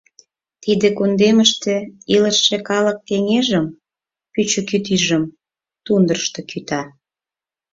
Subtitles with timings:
[0.63, 1.75] Тиде кундемыште
[2.13, 3.65] илыше калык кеҥежым
[4.33, 5.23] пӱчӧ кӱтӱжым
[5.85, 6.81] тундрышто кӱта.